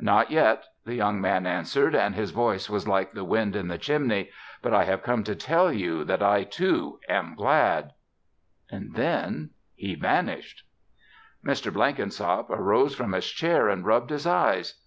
[0.00, 3.78] "Not yet," the young man answered, and his voice was like the wind in the
[3.78, 4.30] chimney.
[4.62, 7.92] "But I have come to tell you that I, too, am glad."
[8.72, 10.64] Then he vanished.
[11.46, 11.72] Mr.
[11.72, 14.80] Blenkinsop arose from his chair and rubbed his eyes.